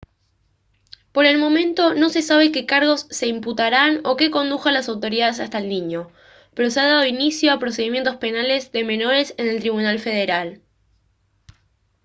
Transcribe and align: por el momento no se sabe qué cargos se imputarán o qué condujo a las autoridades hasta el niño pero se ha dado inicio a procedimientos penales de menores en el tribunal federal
por 1.11 1.25
el 1.27 1.37
momento 1.37 1.93
no 1.93 2.09
se 2.09 2.23
sabe 2.23 2.51
qué 2.51 2.65
cargos 2.65 3.05
se 3.11 3.27
imputarán 3.27 4.01
o 4.03 4.15
qué 4.17 4.31
condujo 4.31 4.67
a 4.67 4.71
las 4.71 4.89
autoridades 4.89 5.39
hasta 5.39 5.59
el 5.59 5.69
niño 5.69 6.11
pero 6.55 6.71
se 6.71 6.79
ha 6.79 6.87
dado 6.87 7.05
inicio 7.05 7.53
a 7.53 7.59
procedimientos 7.59 8.15
penales 8.15 8.71
de 8.71 8.83
menores 8.83 9.35
en 9.37 9.47
el 9.47 9.59
tribunal 9.59 9.99
federal 9.99 10.63